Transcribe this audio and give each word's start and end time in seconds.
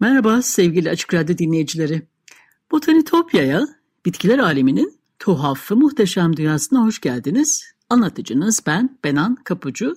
Merhaba 0.00 0.42
sevgili 0.42 0.90
Açık 0.90 1.14
Radyo 1.14 1.38
dinleyicileri. 1.38 2.02
Botanitopya'ya, 2.70 3.68
bitkiler 4.06 4.38
aleminin 4.38 5.00
tuhaf 5.18 5.70
ve 5.70 5.74
muhteşem 5.74 6.36
dünyasına 6.36 6.84
hoş 6.84 7.00
geldiniz. 7.00 7.72
Anlatıcınız 7.90 8.62
ben 8.66 8.98
Benan 9.04 9.34
Kapucu 9.34 9.96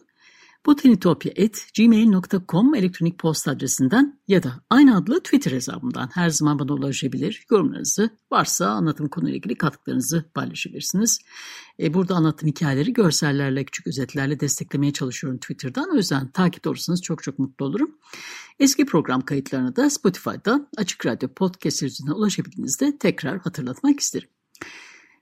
botanitopya.gmail.com 0.66 2.76
elektronik 2.76 3.20
posta 3.20 3.52
adresinden 3.52 4.20
ya 4.28 4.44
da 4.44 4.54
aynı 4.70 4.98
adlı 4.98 5.24
Twitter 5.24 5.52
hesabımdan 5.52 6.10
her 6.14 6.30
zaman 6.30 6.60
bana 6.60 6.74
ulaşabilir. 6.74 7.46
Yorumlarınızı 7.52 8.10
varsa 8.32 8.70
anlatım 8.70 9.10
konuyla 9.10 9.38
ilgili 9.38 9.56
katkılarınızı 9.56 10.26
paylaşabilirsiniz. 10.34 11.20
E, 11.80 11.94
burada 11.94 12.16
anlattığım 12.16 12.50
hikayeleri 12.50 12.94
görsellerle, 12.94 13.64
küçük 13.64 13.88
özetlerle 13.88 14.40
desteklemeye 14.40 14.94
çalışıyorum 14.94 15.40
Twitter'dan. 15.40 15.90
O 15.94 15.96
yüzden 15.96 16.28
takip 16.28 16.68
olursanız 16.68 17.02
çok 17.02 17.24
çok 17.24 17.40
mutlu 17.40 17.66
olurum. 17.66 17.98
Eski 18.60 18.86
program 18.86 19.22
kayıtlarına 19.22 19.76
da 19.76 19.90
Spotify'dan 19.90 20.68
Açık 20.78 21.06
Radyo 21.06 21.30
Podcast 21.30 21.84
üzerinden 21.84 22.14
ulaşabildiğinizde 22.14 22.98
tekrar 22.98 23.40
hatırlatmak 23.40 24.00
isterim. 24.00 24.30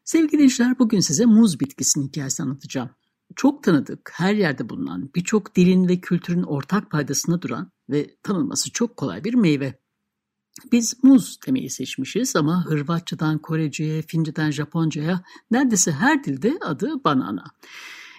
Sevgili 0.03 0.31
dinleyiciler 0.31 0.79
bugün 0.79 0.99
size 0.99 1.25
muz 1.25 1.59
bitkisinin 1.59 2.07
hikayesini 2.07 2.45
anlatacağım 2.45 2.89
çok 3.35 3.63
tanıdık, 3.63 4.11
her 4.13 4.33
yerde 4.33 4.69
bulunan, 4.69 5.09
birçok 5.15 5.55
dilin 5.55 5.87
ve 5.87 6.01
kültürün 6.01 6.43
ortak 6.43 6.91
paydasına 6.91 7.41
duran 7.41 7.71
ve 7.89 8.15
tanınması 8.23 8.71
çok 8.71 8.97
kolay 8.97 9.23
bir 9.23 9.33
meyve. 9.33 9.79
Biz 10.71 11.03
muz 11.03 11.39
demeyi 11.47 11.69
seçmişiz 11.69 12.35
ama 12.35 12.65
Hırvatçadan 12.65 13.37
Korece'ye, 13.37 14.01
Finceden 14.01 14.51
Japonca'ya 14.51 15.23
neredeyse 15.51 15.91
her 15.91 16.23
dilde 16.23 16.57
adı 16.61 17.03
banana. 17.03 17.43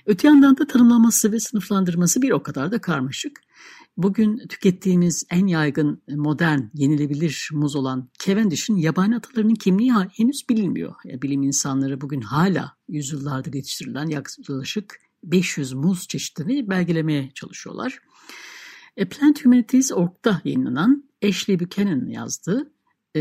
Öte 0.07 0.29
yandan 0.29 0.57
da 0.59 0.67
tanımlaması 0.67 1.33
ve 1.33 1.41
sınıflandırması 1.41 2.23
bir 2.23 2.31
o 2.31 2.43
kadar 2.43 2.73
da 2.73 2.81
karmaşık. 2.81 3.41
Bugün 4.03 4.39
tükettiğimiz 4.49 5.25
en 5.31 5.47
yaygın, 5.47 6.03
modern, 6.09 6.61
yenilebilir 6.75 7.49
muz 7.53 7.77
olan 7.77 8.11
Cavendish'in 8.19 8.77
yabani 8.77 9.17
atalarının 9.17 9.55
kimliği 9.55 9.93
henüz 9.93 10.49
bilinmiyor. 10.51 10.95
Bilim 11.05 11.43
insanları 11.43 12.01
bugün 12.01 12.21
hala 12.21 12.77
yüzyıllardır 12.89 13.55
yetiştirilen 13.55 14.07
yaklaşık 14.07 15.01
500 15.25 15.73
muz 15.73 16.09
çeşitini 16.09 16.71
belgelemeye 16.71 17.31
çalışıyorlar. 17.35 17.99
A 19.01 19.05
Plant 19.09 19.45
Humanities.org'da 19.45 20.41
yayınlanan 20.45 21.11
Ashley 21.25 21.61
Buchanan 21.61 22.07
yazdığı 22.07 22.73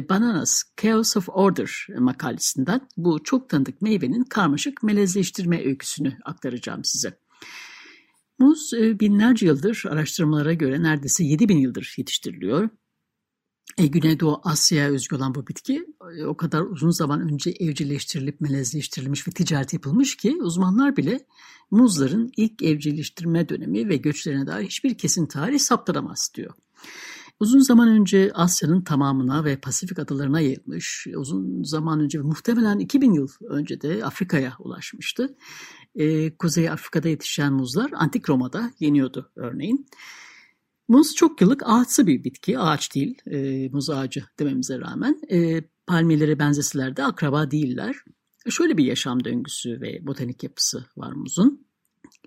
Bananas 0.09 0.63
Chaos 0.81 1.17
of 1.17 1.29
Order 1.29 1.87
makalesinden 1.97 2.81
bu 2.97 3.23
çok 3.23 3.49
tanıdık 3.49 3.81
meyvenin 3.81 4.23
karmaşık 4.23 4.83
melezleştirme 4.83 5.65
öyküsünü 5.65 6.17
aktaracağım 6.25 6.83
size. 6.83 7.19
Muz 8.39 8.73
e, 8.73 8.99
binlerce 8.99 9.45
yıldır 9.45 9.83
araştırmalara 9.89 10.53
göre 10.53 10.83
neredeyse 10.83 11.23
7000 11.23 11.57
yıldır 11.57 11.93
yetiştiriliyor. 11.97 12.69
E, 13.77 13.87
Güneydoğu 13.87 14.41
Asya'ya 14.43 14.89
özgü 14.89 15.15
olan 15.15 15.35
bu 15.35 15.47
bitki 15.47 15.85
e, 16.17 16.25
o 16.25 16.37
kadar 16.37 16.61
uzun 16.61 16.89
zaman 16.89 17.21
önce 17.21 17.49
evcilleştirilip 17.49 18.41
melezleştirilmiş 18.41 19.27
ve 19.27 19.31
ticaret 19.31 19.73
yapılmış 19.73 20.17
ki 20.17 20.37
uzmanlar 20.41 20.97
bile 20.97 21.25
muzların 21.71 22.31
ilk 22.37 22.63
evcilleştirme 22.63 23.49
dönemi 23.49 23.89
ve 23.89 23.97
göçlerine 23.97 24.47
dair 24.47 24.65
hiçbir 24.65 24.97
kesin 24.97 25.25
tarih 25.25 25.59
saptıramaz 25.59 26.31
diyor. 26.35 26.53
Uzun 27.39 27.59
zaman 27.59 27.87
önce 27.87 28.31
Asya'nın 28.33 28.81
tamamına 28.81 29.45
ve 29.45 29.57
Pasifik 29.59 29.99
adalarına 29.99 30.39
yayılmış, 30.39 31.07
uzun 31.15 31.63
zaman 31.63 31.99
önce 31.99 32.19
muhtemelen 32.19 32.79
2000 32.79 33.13
yıl 33.13 33.27
önce 33.49 33.81
de 33.81 34.05
Afrika'ya 34.05 34.53
ulaşmıştı. 34.59 35.35
Ee, 35.95 36.37
Kuzey 36.37 36.69
Afrika'da 36.69 37.09
yetişen 37.09 37.53
muzlar 37.53 37.91
Antik 37.95 38.29
Roma'da 38.29 38.71
yeniyordu 38.79 39.31
örneğin. 39.35 39.85
Muz 40.87 41.15
çok 41.15 41.41
yıllık 41.41 41.63
ağaçsı 41.65 42.07
bir 42.07 42.23
bitki, 42.23 42.59
ağaç 42.59 42.95
değil, 42.95 43.17
e, 43.25 43.69
muz 43.69 43.89
ağacı 43.89 44.23
dememize 44.39 44.79
rağmen. 44.79 45.21
E, 45.31 45.61
palmiyelere 45.87 46.39
benzeseler 46.39 46.97
de 46.97 47.03
akraba 47.03 47.51
değiller. 47.51 47.95
Şöyle 48.49 48.77
bir 48.77 48.85
yaşam 48.85 49.23
döngüsü 49.23 49.81
ve 49.81 50.07
botanik 50.07 50.43
yapısı 50.43 50.85
var 50.97 51.11
muzun. 51.11 51.67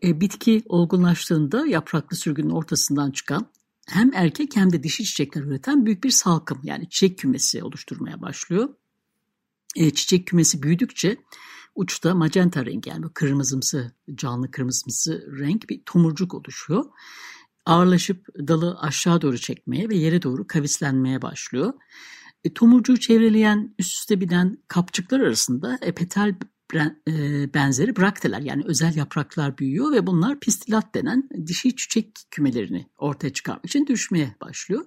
E, 0.05 0.21
bitki 0.21 0.63
olgunlaştığında 0.67 1.67
yapraklı 1.67 2.17
sürgünün 2.17 2.51
ortasından 2.51 3.11
çıkan 3.11 3.47
hem 3.89 4.11
erkek 4.15 4.57
hem 4.57 4.73
de 4.73 4.83
dişi 4.83 5.05
çiçekler 5.05 5.43
üreten 5.43 5.87
büyük 5.87 6.05
bir 6.05 6.11
salkım 6.11 6.61
yani 6.63 6.89
çiçek 6.91 7.19
kümesi 7.19 7.63
oluşturmaya 7.63 8.23
başlıyor. 8.23 8.69
E, 9.77 9.91
çiçek 9.91 10.27
kümesi 10.27 10.63
büyüdükçe 10.63 11.17
uçta 11.75 12.15
magenta 12.15 12.67
rengi 12.67 12.91
yani 12.91 13.07
kırmızımsı, 13.15 13.93
canlı 14.15 14.51
kırmızımsı 14.51 15.27
renk 15.39 15.69
bir 15.71 15.83
tomurcuk 15.87 16.35
oluşuyor. 16.35 16.85
Ağırlaşıp 17.67 18.27
dalı 18.49 18.79
aşağı 18.81 19.23
doğru 19.23 19.39
çekmeye 19.39 19.89
ve 19.89 19.97
yere 19.97 20.23
doğru 20.23 20.47
kavislenmeye 20.47 21.23
başlıyor. 21.23 21.73
E, 22.45 22.55
tomurcuğu 22.55 22.97
çevreleyen 22.97 23.75
üst 23.79 23.93
üste 23.93 24.21
binen 24.21 24.59
kapçıklar 24.69 25.21
arasında 25.21 25.79
e, 25.83 25.95
benzeri 27.55 27.97
brakteler 27.97 28.41
yani 28.41 28.63
özel 28.67 28.97
yapraklar 28.97 29.59
büyüyor 29.59 29.93
ve 29.93 30.07
bunlar 30.07 30.41
pistilat 30.41 30.95
denen 30.95 31.29
dişi 31.47 31.77
çiçek 31.77 32.17
kümelerini 32.31 32.87
ortaya 32.99 33.33
çıkarmak 33.33 33.67
için 33.67 33.87
düşmeye 33.87 34.35
başlıyor. 34.41 34.87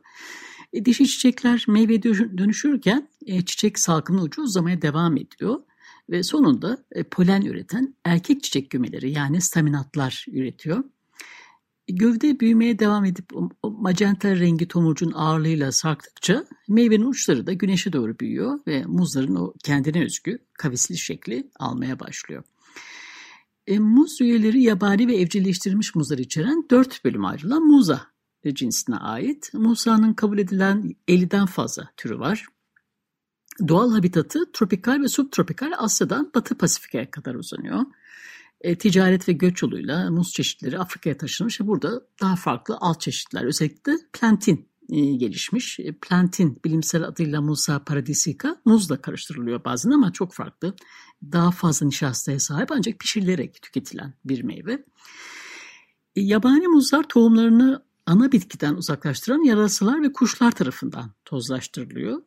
E, 0.73 0.85
dişi 0.85 1.07
çiçekler 1.07 1.66
meyve 1.68 2.03
dönüşürken 2.03 3.09
e, 3.25 3.46
çiçek 3.46 3.79
salkımın 3.79 4.22
ucu 4.22 4.41
uzamaya 4.41 4.81
devam 4.81 5.18
ediyor 5.18 5.59
ve 6.09 6.23
sonunda 6.23 6.85
e, 6.91 7.03
polen 7.03 7.41
üreten 7.41 7.96
erkek 8.03 8.44
çiçek 8.44 8.72
kümeleri 8.72 9.12
yani 9.12 9.41
staminatlar 9.41 10.25
üretiyor. 10.31 10.84
Gövde 11.88 12.40
büyümeye 12.40 12.79
devam 12.79 13.06
edip 13.06 13.25
o 13.63 13.72
magenta 13.72 14.35
rengi 14.35 14.68
tomurcun 14.68 15.12
ağırlığıyla 15.12 15.72
sarktıkça 15.72 16.46
meyvenin 16.68 17.06
uçları 17.06 17.47
da 17.47 17.53
güneşe 17.53 17.94
doğru 17.94 18.19
büyüyor 18.19 18.59
ve 18.68 18.85
muzların 18.85 19.35
o 19.35 19.53
kendine 19.63 20.06
özgü 20.06 20.40
kavisli 20.53 20.97
şekli 20.97 21.50
almaya 21.59 22.00
başlıyor. 22.00 22.44
E, 23.68 23.79
muz 23.79 24.22
üyeleri 24.22 24.62
yabani 24.62 25.07
ve 25.07 25.16
evcilleştirilmiş 25.16 25.96
muzlar 25.96 26.18
içeren 26.18 26.66
dört 26.72 27.06
bölüm 27.06 27.25
ayrılan 27.25 27.63
muza 27.63 28.16
cinsine 28.53 28.96
ait. 28.96 29.53
Musa'nın 29.53 30.13
kabul 30.13 30.38
edilen 30.38 30.96
50'den 31.07 31.46
fazla 31.46 31.90
türü 31.97 32.19
var. 32.19 32.46
Doğal 33.67 33.91
habitatı 33.91 34.52
tropikal 34.52 35.02
ve 35.02 35.07
subtropikal 35.07 35.72
Asya'dan 35.78 36.31
Batı 36.35 36.57
Pasifik'e 36.57 37.12
kadar 37.12 37.35
uzanıyor 37.35 37.81
e, 38.65 38.77
ticaret 38.77 39.29
ve 39.29 39.33
göç 39.33 39.61
yoluyla 39.61 40.11
muz 40.11 40.31
çeşitleri 40.31 40.79
Afrika'ya 40.79 41.17
taşınmış 41.17 41.61
ve 41.61 41.67
burada 41.67 42.01
daha 42.22 42.35
farklı 42.35 42.78
alt 42.81 43.01
çeşitler 43.01 43.43
özellikle 43.43 43.93
plantin 44.13 44.69
e, 44.90 45.01
gelişmiş. 45.01 45.79
E, 45.79 45.91
plantin 45.91 46.59
bilimsel 46.66 47.03
adıyla 47.03 47.41
Musa 47.41 47.84
paradisica 47.84 48.61
muzla 48.66 49.01
karıştırılıyor 49.01 49.66
bazen 49.66 49.91
ama 49.91 50.13
çok 50.13 50.34
farklı. 50.34 50.75
Daha 51.31 51.51
fazla 51.51 51.85
nişastaya 51.85 52.40
sahip 52.40 52.72
ancak 52.72 52.99
pişirilerek 52.99 53.61
tüketilen 53.61 54.13
bir 54.25 54.43
meyve. 54.43 54.85
E, 56.16 56.22
yabani 56.22 56.67
muzlar 56.67 57.03
tohumlarını 57.03 57.85
ana 58.05 58.31
bitkiden 58.31 58.73
uzaklaştıran 58.73 59.43
yarasılar 59.43 60.01
ve 60.01 60.13
kuşlar 60.13 60.51
tarafından 60.51 61.11
tozlaştırılıyor. 61.25 62.22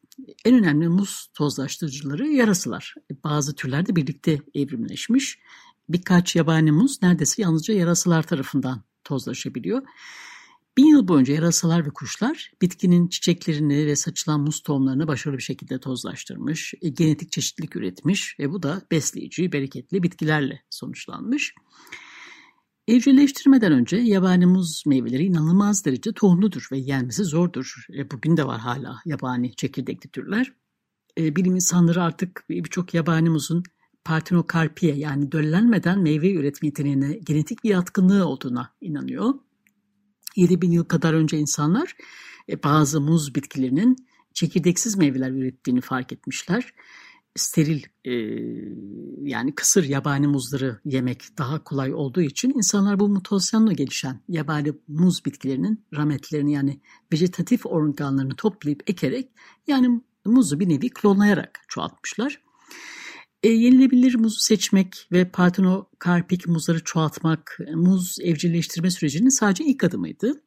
En 0.45 0.55
önemli 0.55 0.89
muz 0.89 1.31
tozlaştırıcıları 1.35 2.29
yarasılar. 2.29 2.95
E, 3.11 3.23
bazı 3.25 3.55
türlerde 3.55 3.97
birlikte 3.97 4.41
evrimleşmiş 4.55 5.39
birkaç 5.89 6.37
yabani 6.37 6.73
muz 6.73 7.03
neredeyse 7.03 7.43
yalnızca 7.43 7.75
yarasalar 7.75 8.23
tarafından 8.23 8.83
tozlaşabiliyor. 9.05 9.83
Bin 10.79 10.87
yıl 10.87 11.09
boyunca 11.09 11.35
yarasalar 11.35 11.87
ve 11.87 11.91
kuşlar 11.91 12.53
bitkinin 12.63 13.09
çiçeklerini 13.09 13.87
ve 13.87 13.97
saçılan 13.97 14.41
muz 14.41 14.63
tohumlarını 14.63 15.09
başarılı 15.09 15.39
bir 15.39 15.43
şekilde 15.43 15.81
tozlaştırmış, 15.81 16.75
e, 16.83 16.89
genetik 16.89 17.33
çeşitlilik 17.33 17.77
üretmiş 17.77 18.37
ve 18.41 18.53
bu 18.53 18.63
da 18.63 18.83
besleyici, 18.91 19.53
bereketli 19.53 20.03
bitkilerle 20.03 20.63
sonuçlanmış. 20.71 21.55
Evcilleştirmeden 22.89 23.73
önce 23.73 23.97
yabani 23.97 24.47
muz 24.47 24.83
meyveleri 24.87 25.25
inanılmaz 25.25 25.85
derece 25.85 26.13
tohumludur 26.13 26.69
ve 26.73 26.79
yenmesi 26.79 27.25
zordur. 27.25 27.87
E, 27.97 28.11
bugün 28.11 28.37
de 28.37 28.47
var 28.47 28.61
hala 28.61 28.97
yabani 29.05 29.57
çekirdekli 29.57 30.11
türler. 30.11 30.53
e, 31.19 31.37
bilim 31.37 31.55
insanları 31.55 32.03
artık 32.03 32.45
birçok 32.49 32.95
yabani 32.95 33.31
muzun 33.31 33.63
partenokarpiye 34.05 34.95
yani 34.95 35.33
döllenmeden 35.33 35.99
meyve 35.99 36.33
üretme 36.33 36.69
yeteneğine 36.69 37.13
genetik 37.13 37.65
bir 37.65 37.71
yatkınlığı 37.71 38.27
olduğuna 38.27 38.75
inanıyor. 38.81 39.35
7000 40.37 40.71
yıl 40.71 40.85
kadar 40.85 41.15
önce 41.15 41.39
insanlar 41.39 41.97
e, 42.49 42.63
bazı 42.63 43.01
muz 43.01 43.35
bitkilerinin 43.35 43.97
çekirdeksiz 44.35 44.97
meyveler 44.97 45.31
ürettiğini 45.31 45.81
fark 45.81 46.13
etmişler. 46.13 46.75
Steril 47.37 47.83
e, 48.05 48.13
yani 49.31 49.55
kısır 49.55 49.85
yabani 49.85 50.27
muzları 50.27 50.81
yemek 50.85 51.39
daha 51.39 51.65
kolay 51.65 51.95
olduğu 51.95 52.21
için 52.23 52.53
insanlar 52.57 53.01
bu 53.01 53.09
mutasyonla 53.09 53.73
gelişen 53.73 54.21
yabani 54.29 54.73
muz 54.89 55.25
bitkilerinin 55.25 55.85
rametlerini 55.97 56.53
yani 56.53 56.81
vejetatif 57.13 57.67
organlarını 57.67 58.37
toplayıp 58.37 58.91
ekerek 58.91 59.31
yani 59.67 60.01
muzu 60.25 60.61
bir 60.61 60.69
nevi 60.69 60.91
klonlayarak 60.91 61.61
çoğaltmışlar. 61.69 62.41
E, 63.43 63.49
yenilebilir 63.49 64.15
muzu 64.15 64.41
seçmek 64.41 65.09
ve 65.13 65.31
partenokarpik 65.31 66.49
muzları 66.49 66.85
çoğaltmak 66.85 67.59
muz 67.75 68.17
evcilleştirme 68.23 68.91
sürecinin 68.91 69.29
sadece 69.29 69.65
ilk 69.65 69.85
adımıydı. 69.85 70.43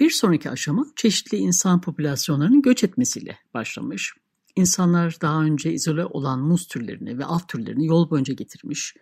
Bir 0.00 0.10
sonraki 0.10 0.50
aşama 0.50 0.86
çeşitli 0.96 1.38
insan 1.38 1.80
popülasyonlarının 1.80 2.62
göç 2.62 2.84
etmesiyle 2.84 3.38
başlamış. 3.54 4.14
İnsanlar 4.56 5.16
daha 5.22 5.42
önce 5.42 5.72
izole 5.72 6.04
olan 6.04 6.40
muz 6.40 6.66
türlerini 6.66 7.18
ve 7.18 7.24
alt 7.24 7.48
türlerini 7.48 7.86
yol 7.86 8.10
boyunca 8.10 8.34
getirmiş. 8.34 8.94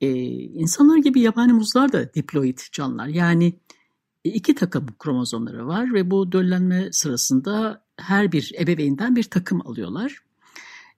Ee, 0.00 0.10
insanlar 0.32 0.98
gibi 0.98 1.20
yabani 1.20 1.52
muzlar 1.52 1.92
da 1.92 2.14
diploid 2.14 2.58
canlılar. 2.72 3.06
Yani 3.06 3.58
iki 4.24 4.54
takım 4.54 4.86
kromozomları 4.98 5.66
var 5.66 5.94
ve 5.94 6.10
bu 6.10 6.32
döllenme 6.32 6.88
sırasında 6.92 7.84
her 7.96 8.32
bir 8.32 8.52
ebeveynden 8.60 9.16
bir 9.16 9.24
takım 9.24 9.66
alıyorlar. 9.66 10.27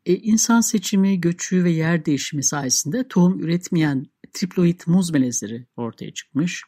E, 0.06 0.14
insan 0.14 0.61
seçimi, 0.61 1.20
göçü 1.20 1.64
ve 1.64 1.70
yer 1.70 2.05
değişimi 2.05 2.44
sayesinde 2.44 3.08
tohum 3.08 3.41
üretmeyen 3.41 4.06
triploid 4.32 4.81
muz 4.87 5.11
melezleri 5.11 5.67
ortaya 5.76 6.14
çıkmış. 6.14 6.62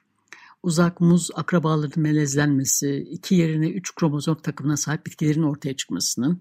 Uzak 0.62 1.00
muz 1.00 1.31
akrabalarının 1.34 1.93
melezlenmesi, 1.96 3.06
iki 3.11 3.34
yerine 3.34 3.69
üç 3.69 3.94
kromozom 3.94 4.37
takımına 4.37 4.76
sahip 4.76 5.06
bitkilerin 5.06 5.43
ortaya 5.43 5.76
çıkmasını, 5.76 6.38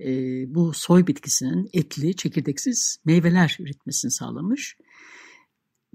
e, 0.00 0.10
bu 0.54 0.72
soy 0.74 1.06
bitkisinin 1.06 1.70
etli, 1.72 2.16
çekirdeksiz 2.16 2.98
meyveler 3.04 3.56
üretmesini 3.60 4.10
sağlamış. 4.10 4.76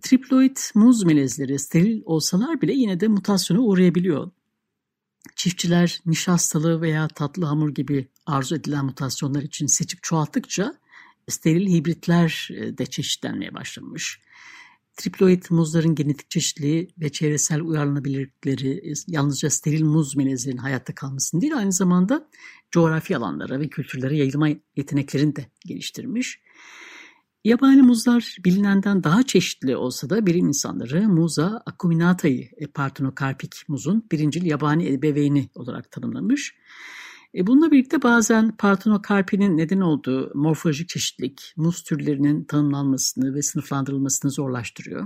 Triploid 0.01 0.57
muz 0.75 1.03
melezleri 1.03 1.59
steril 1.59 2.01
olsalar 2.05 2.61
bile 2.61 2.73
yine 2.73 2.99
de 2.99 3.07
mutasyona 3.07 3.61
uğrayabiliyor. 3.61 4.31
Çiftçiler 5.35 6.01
nişastalı 6.05 6.81
veya 6.81 7.07
tatlı 7.07 7.45
hamur 7.45 7.69
gibi 7.69 8.07
arzu 8.25 8.55
edilen 8.55 8.85
mutasyonlar 8.85 9.41
için 9.41 9.67
seçip 9.67 10.03
çoğalttıkça 10.03 10.75
steril 11.29 11.67
hibritler 11.67 12.49
e, 12.53 12.77
de 12.77 12.85
çeşitlenmeye 12.85 13.53
başlamış. 13.53 14.19
Triploid 14.97 15.43
muzların 15.49 15.95
genetik 15.95 16.29
çeşitliliği 16.29 16.87
ve 16.97 17.11
çevresel 17.11 17.61
uyarlanabilirlikleri 17.61 18.91
e, 18.91 18.93
yalnızca 19.07 19.49
steril 19.49 19.83
muz 19.83 20.15
melezlerinin 20.15 20.61
hayatta 20.61 20.95
kalmasını 20.95 21.41
değil 21.41 21.57
aynı 21.57 21.71
zamanda 21.71 22.29
coğrafi 22.71 23.17
alanlara 23.17 23.59
ve 23.59 23.67
kültürlere 23.67 24.17
yayılma 24.17 24.49
yeteneklerini 24.75 25.35
de 25.35 25.45
geliştirmiş. 25.65 26.39
Yabani 27.45 27.81
muzlar 27.81 28.37
bilinenden 28.45 29.03
daha 29.03 29.23
çeşitli 29.23 29.77
olsa 29.77 30.09
da 30.09 30.25
bilim 30.25 30.47
insanları 30.47 31.09
Muza 31.09 31.63
acuminata'yı 31.65 32.49
e, 32.57 32.67
partenokarpik 32.67 33.55
muzun 33.67 34.07
birincil 34.11 34.45
yabani 34.45 34.93
ebeveyni 34.93 35.49
olarak 35.55 35.91
tanımlamış. 35.91 36.55
E 37.35 37.47
bununla 37.47 37.71
birlikte 37.71 38.01
bazen 38.01 38.57
partenokarpinin 38.57 39.57
neden 39.57 39.79
olduğu 39.79 40.31
morfolojik 40.35 40.89
çeşitlilik 40.89 41.53
muz 41.57 41.83
türlerinin 41.83 42.43
tanımlanmasını 42.43 43.35
ve 43.35 43.41
sınıflandırılmasını 43.41 44.31
zorlaştırıyor. 44.31 45.05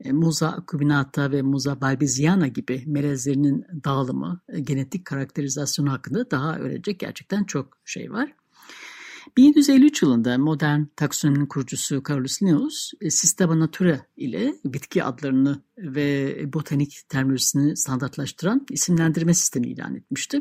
E, 0.00 0.12
Muza 0.12 0.48
acuminata 0.48 1.30
ve 1.30 1.42
Muza 1.42 1.80
balbiziana 1.80 2.48
gibi 2.48 2.82
melezlerinin 2.86 3.64
dağılımı, 3.84 4.40
e, 4.48 4.60
genetik 4.60 5.04
karakterizasyonu 5.04 5.92
hakkında 5.92 6.30
daha 6.30 6.58
öğrenecek 6.58 7.00
gerçekten 7.00 7.44
çok 7.44 7.78
şey 7.84 8.12
var. 8.12 8.32
1753 9.36 10.02
yılında 10.02 10.38
modern 10.38 10.84
taksonominin 10.96 11.46
kurucusu 11.46 12.02
Carolus 12.08 12.42
Linnaeus, 12.42 12.90
e, 13.00 13.10
Systema 13.10 13.58
Naturae 13.58 14.00
ile 14.16 14.54
bitki 14.64 15.04
adlarını 15.04 15.62
ve 15.78 16.36
botanik 16.52 17.00
terminolojisini 17.08 17.76
standartlaştıran 17.76 18.66
isimlendirme 18.70 19.34
sistemi 19.34 19.66
ilan 19.66 19.94
etmişti. 19.96 20.40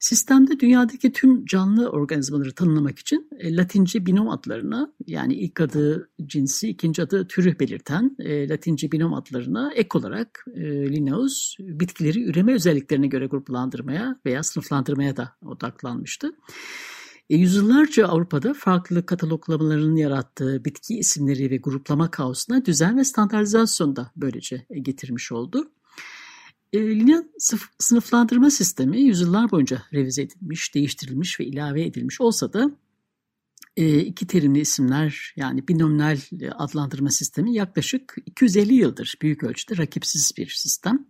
Sistemde 0.00 0.60
dünyadaki 0.60 1.12
tüm 1.12 1.44
canlı 1.44 1.88
organizmaları 1.88 2.54
tanımlamak 2.54 2.98
için 2.98 3.28
e, 3.38 3.56
Latince 3.56 4.06
binom 4.06 4.28
adlarına 4.28 4.92
yani 5.06 5.34
ilk 5.34 5.60
adı 5.60 6.10
cinsi, 6.26 6.68
ikinci 6.68 7.02
adı 7.02 7.26
türü 7.26 7.58
belirten 7.58 8.16
e, 8.18 8.48
Latince 8.48 8.92
binom 8.92 9.14
adlarına 9.14 9.72
ek 9.74 9.88
olarak 9.98 10.44
Linnaeus 10.56 11.56
bitkileri 11.58 12.24
üreme 12.24 12.54
özelliklerine 12.54 13.06
göre 13.06 13.26
gruplandırmaya 13.26 14.20
veya 14.26 14.42
sınıflandırmaya 14.42 15.16
da 15.16 15.32
odaklanmıştı. 15.44 16.32
E, 17.30 17.36
yüzyıllarca 17.36 18.08
Avrupa'da 18.08 18.54
farklı 18.54 19.06
kataloglamaların 19.06 19.96
yarattığı 19.96 20.64
bitki 20.64 20.98
isimleri 20.98 21.50
ve 21.50 21.56
gruplama 21.56 22.10
kaosuna 22.10 22.64
düzen 22.64 22.98
ve 22.98 23.04
standartizasyon 23.04 23.96
da 23.96 24.12
böylece 24.16 24.66
e, 24.70 24.78
getirmiş 24.78 25.32
oldu. 25.32 25.70
E, 26.72 26.78
Lineal 26.78 27.22
sınıflandırma 27.78 28.50
sistemi 28.50 29.00
yüzyıllar 29.00 29.50
boyunca 29.50 29.82
revize 29.92 30.22
edilmiş, 30.22 30.74
değiştirilmiş 30.74 31.40
ve 31.40 31.44
ilave 31.44 31.82
edilmiş 31.82 32.20
olsa 32.20 32.52
da 32.52 32.70
e, 33.76 33.98
iki 33.98 34.26
terimli 34.26 34.60
isimler 34.60 35.32
yani 35.36 35.68
binominal 35.68 36.18
adlandırma 36.54 37.10
sistemi 37.10 37.54
yaklaşık 37.54 38.16
250 38.26 38.74
yıldır 38.74 39.14
büyük 39.22 39.42
ölçüde 39.42 39.76
rakipsiz 39.76 40.32
bir 40.36 40.48
sistem. 40.48 41.06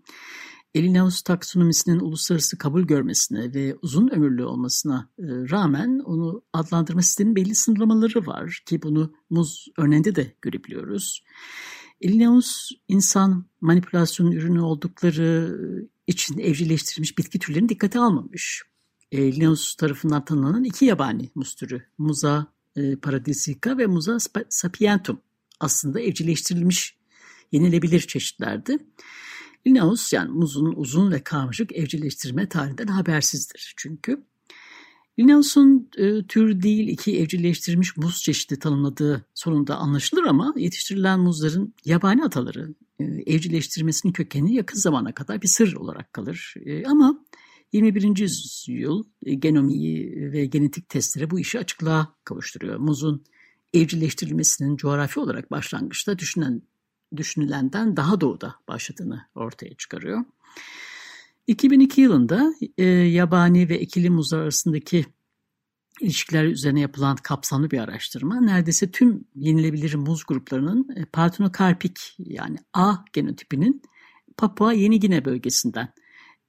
Linnaeus 0.77 1.23
taksonomisinin 1.23 2.01
uluslararası 2.01 2.59
kabul 2.59 2.83
görmesine 2.83 3.55
ve 3.55 3.77
uzun 3.83 4.09
ömürlü 4.09 4.45
olmasına 4.45 5.11
e, 5.19 5.25
rağmen 5.27 5.99
onu 5.99 6.43
adlandırma 6.53 7.03
sisteminin 7.03 7.37
belli 7.37 7.55
sınırlamaları 7.55 8.27
var 8.27 8.63
ki 8.67 8.83
bunu 8.83 9.15
muz 9.31 9.69
örneğinde 9.79 10.15
de 10.15 10.37
görebiliyoruz. 10.43 11.25
Linnaeus 12.05 12.71
insan 12.89 13.47
manipülasyonun 13.61 14.33
ürünü 14.33 14.61
oldukları 14.61 15.59
için 16.07 16.39
evcilleştirilmiş 16.39 17.19
bitki 17.19 17.39
türlerini 17.39 17.69
dikkate 17.69 17.99
almamış. 17.99 18.63
E, 19.13 19.33
Linnaeus 19.33 19.75
tarafından 19.75 20.25
tanınan 20.25 20.65
iki 20.65 20.85
yabani 20.85 21.31
muz 21.35 21.55
türü 21.55 21.83
Muza 21.99 22.47
e, 22.77 22.97
paradisica 22.97 23.79
ve 23.79 23.87
Muza 23.87 24.19
sapientum 24.49 25.21
aslında 25.61 26.01
evcilleştirilmiş 26.01 26.97
yenilebilir 27.53 28.01
çeşitlerdi. 28.01 28.79
Linnaeus 29.67 30.13
yani 30.13 30.31
muzun 30.31 30.73
uzun 30.77 31.13
ve 31.13 31.23
karmaşık 31.23 31.73
evcilleştirme 31.73 32.49
tarihinden 32.49 32.87
habersizdir 32.87 33.75
çünkü. 33.77 34.25
Linnaeus'un 35.19 35.91
e, 35.97 36.27
tür 36.27 36.63
değil 36.63 36.89
iki 36.89 37.19
evcilleştirilmiş 37.19 37.97
muz 37.97 38.23
çeşidi 38.23 38.59
tanımladığı 38.59 39.27
sonunda 39.35 39.77
anlaşılır 39.77 40.25
ama 40.25 40.55
yetiştirilen 40.57 41.21
muzların 41.21 41.75
yabani 41.85 42.25
ataları 42.25 42.75
e, 42.99 43.05
evcilleştirmesinin 43.05 44.13
kökeni 44.13 44.55
yakın 44.55 44.79
zamana 44.79 45.15
kadar 45.15 45.43
bir 45.43 45.49
sır 45.49 45.73
olarak 45.73 46.13
kalır. 46.13 46.55
E, 46.65 46.87
ama 46.87 47.25
21. 47.73 48.19
yüzyıl 48.19 49.03
e, 49.23 49.35
genomiyi 49.35 50.33
ve 50.33 50.47
genetik 50.47 50.89
testleri 50.89 51.31
bu 51.31 51.41
işi 51.41 51.59
açıklığa 51.59 52.17
kavuşturuyor. 52.25 52.77
Muzun 52.77 53.25
evcilleştirilmesinin 53.75 54.77
coğrafi 54.77 55.21
olarak 55.21 55.51
başlangıçta 55.51 56.19
düşünen 56.19 56.63
düşünülenden 57.17 57.97
daha 57.97 58.21
doğuda 58.21 58.55
başladığını 58.69 59.27
ortaya 59.35 59.75
çıkarıyor. 59.75 60.25
2002 61.47 62.01
yılında 62.01 62.55
e, 62.79 62.85
yabani 62.87 63.69
ve 63.69 63.75
ekili 63.75 64.11
muzlar 64.11 64.39
arasındaki 64.39 65.07
ilişkiler 66.01 66.45
üzerine 66.45 66.81
yapılan 66.81 67.17
kapsamlı 67.17 67.71
bir 67.71 67.79
araştırma 67.79 68.41
neredeyse 68.41 68.91
tüm 68.91 69.25
yenilebilir 69.35 69.95
muz 69.95 70.25
gruplarının 70.27 70.89
e, 70.97 71.05
partenokarpik 71.05 72.17
yani 72.19 72.57
A 72.73 72.95
genotipinin 73.13 73.83
Papua 74.37 74.73
Yeni 74.73 75.01
Gine 75.01 75.25
bölgesinden 75.25 75.89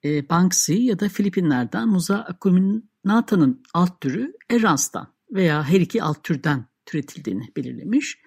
e, 0.05 0.29
Banksy 0.29 0.73
ya 0.73 0.99
da 0.99 1.09
Filipinler'den 1.09 1.87
Muza 1.87 2.17
acuminata'nın 2.17 3.63
alt 3.73 4.01
türü 4.01 4.33
Erans'tan 4.49 5.13
veya 5.31 5.63
her 5.63 5.81
iki 5.81 6.03
alt 6.03 6.23
türden 6.23 6.65
türetildiğini 6.85 7.43
belirlemiş. 7.57 8.17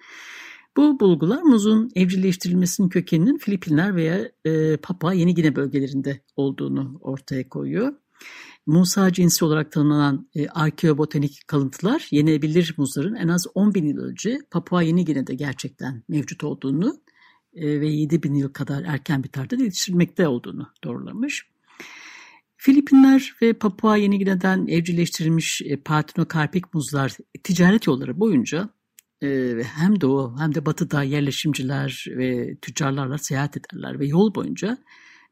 Bu 0.77 0.99
bulgular 0.99 1.41
muzun 1.41 1.91
evcilleştirilmesinin 1.95 2.89
kökeninin 2.89 3.37
Filipinler 3.37 3.95
veya 3.95 4.31
e, 4.45 4.77
Papua 4.77 5.13
Yeni 5.13 5.35
Gine 5.35 5.55
bölgelerinde 5.55 6.21
olduğunu 6.35 6.99
ortaya 7.01 7.49
koyuyor. 7.49 7.93
Musa 8.65 9.13
cinsi 9.13 9.45
olarak 9.45 9.71
tanımlanan 9.71 10.29
e, 10.35 10.47
arkeobotanik 10.47 11.47
kalıntılar 11.47 12.07
yenebilir 12.11 12.73
muzların 12.77 13.15
en 13.15 13.27
az 13.27 13.47
10 13.55 13.73
bin 13.73 13.85
yıl 13.85 13.97
önce 13.97 14.39
Papua 14.51 14.81
Yeni 14.81 15.05
Gine'de 15.05 15.35
gerçekten 15.35 16.03
mevcut 16.07 16.43
olduğunu 16.43 17.01
e, 17.53 17.81
ve 17.81 17.87
7 17.87 18.23
bin 18.23 18.33
yıl 18.33 18.49
kadar 18.49 18.83
erken 18.83 19.23
bir 19.23 19.29
tarihte 19.29 19.63
yetiştirilmekte 19.63 20.27
olduğunu 20.27 20.67
doğrulamış. 20.83 21.47
Filipinler 22.57 23.35
ve 23.41 23.53
Papua 23.53 23.97
Yeni 23.97 24.19
Gine'den 24.19 24.67
evcilleştirilmiş 24.67 25.61
e, 25.65 25.77
partenokarpik 25.77 26.73
muzlar 26.73 27.17
ticaret 27.43 27.87
yolları 27.87 28.19
boyunca 28.19 28.76
hem 29.63 30.01
doğu 30.01 30.39
hem 30.39 30.55
de 30.55 30.65
batıda 30.65 31.03
yerleşimciler 31.03 32.05
ve 32.07 32.57
tüccarlarla 32.61 33.17
seyahat 33.17 33.57
ederler 33.57 33.99
ve 33.99 34.07
yol 34.07 34.35
boyunca 34.35 34.77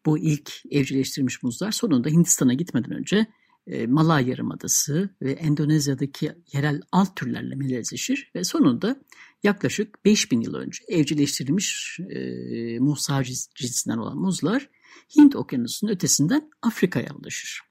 bu 0.06 0.18
ilk 0.18 0.51
evcilleştirilmiş 0.72 1.44
muzlar 1.44 1.72
sonunda 1.72 2.10
Hindistan'a 2.10 2.54
gitmeden 2.54 2.92
önce 2.92 3.27
e, 3.68 3.88
Malay 3.88 4.30
Yarımadası 4.30 5.10
ve 5.22 5.32
Endonezya'daki 5.32 6.32
yerel 6.54 6.82
alt 6.92 7.15
türlerle 7.15 7.56
melezleşir 7.56 8.32
ve 8.36 8.44
sonunda 8.44 8.96
yaklaşık 9.44 10.06
5000 10.06 10.42
yıl 10.42 10.54
önce 10.54 10.84
evcilleştirilmiş 10.88 12.00
e, 12.10 12.80
muhsar 12.80 13.24
cinsinden 13.56 13.98
olan 13.98 14.18
muzlar 14.18 14.70
Hint 15.18 15.36
okyanusunun 15.36 15.92
ötesinden 15.92 16.50
Afrika'ya 16.62 17.15
ulaşır. 17.15 17.62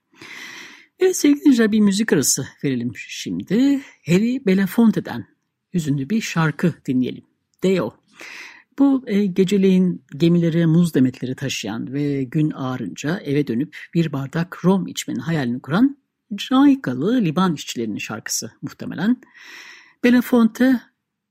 Evet 0.99 1.17
sevgili 1.17 1.39
dinleyiciler 1.39 1.71
bir 1.71 1.79
müzik 1.79 2.13
arası 2.13 2.47
verelim 2.63 2.91
şimdi. 2.95 3.81
Harry 4.05 4.45
Belafonte'den 4.45 5.34
hüzünlü 5.75 6.09
bir 6.09 6.21
şarkı 6.21 6.73
dinleyelim. 6.87 7.23
Deo. 7.63 7.93
Bu 8.79 9.03
e, 9.07 9.25
geceleyin 9.25 10.03
gemilere 10.17 10.65
muz 10.65 10.93
demetleri 10.93 11.35
taşıyan 11.35 11.93
ve 11.93 12.23
gün 12.23 12.51
ağarınca 12.51 13.17
eve 13.17 13.47
dönüp 13.47 13.77
bir 13.93 14.13
bardak 14.13 14.65
rom 14.65 14.87
içmenin 14.87 15.19
hayalini 15.19 15.61
kuran 15.61 15.97
Jamaikalı 16.37 17.21
Liban 17.21 17.53
işçilerinin 17.53 17.97
şarkısı 17.97 18.51
muhtemelen. 18.61 19.17
Belafonte 20.03 20.81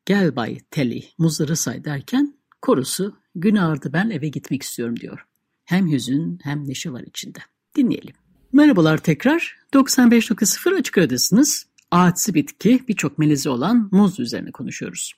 gel 0.06 0.36
bay 0.36 0.58
Telly 0.70 1.04
muzları 1.18 1.56
say 1.56 1.84
derken 1.84 2.34
korusu 2.62 3.16
gün 3.34 3.56
ağardı 3.56 3.92
ben 3.92 4.10
eve 4.10 4.28
gitmek 4.28 4.62
istiyorum 4.62 4.96
diyor. 5.00 5.26
Hem 5.64 5.92
hüzün 5.92 6.38
hem 6.42 6.68
neşe 6.68 6.92
var 6.92 7.02
içinde. 7.02 7.38
Dinleyelim. 7.76 8.14
Merhabalar 8.52 8.98
tekrar. 8.98 9.56
95.0 9.72 10.78
Açık 10.78 10.98
Radyo'dasınız. 10.98 11.66
Ağaçsı 11.94 12.34
bitki 12.34 12.80
birçok 12.88 13.18
melezi 13.18 13.48
olan 13.48 13.88
muz 13.92 14.20
üzerine 14.20 14.50
konuşuyoruz. 14.50 15.12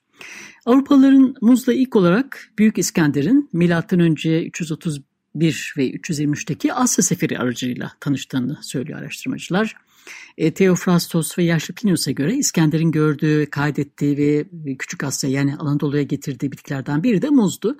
Avrupalıların 0.66 1.35
muzla 1.40 1.73
ilk 1.73 1.97
olarak 1.97 2.52
Büyük 2.59 2.78
İskender'in 2.78 3.49
M.Ö. 3.52 4.40
331 4.40 5.75
ve 5.76 5.90
323'teki 5.90 6.73
Asya 6.73 7.04
seferi 7.04 7.38
aracılığıyla 7.38 7.92
tanıştığını 8.00 8.59
söylüyor 8.62 8.99
araştırmacılar. 8.99 9.76
E, 10.38 10.54
Theophrastos 10.54 11.38
ve 11.38 11.45
yaşlı 11.45 11.75
Plinius'a 11.75 12.11
göre 12.11 12.35
İskender'in 12.35 12.90
gördüğü, 12.90 13.47
kaydettiği 13.50 14.16
ve 14.18 14.45
Küçük 14.78 15.04
Asya 15.04 15.30
yani 15.30 15.56
Anadolu'ya 15.56 16.02
getirdiği 16.02 16.52
bitkilerden 16.52 17.02
biri 17.02 17.23
de 17.23 17.30
muzdu. 17.30 17.76